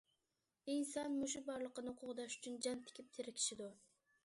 [0.73, 3.71] ئىنسان مۇشۇ بارلىقىنى قوغداش ئۈچۈن جان تىكىپ تىركىشىدۇ.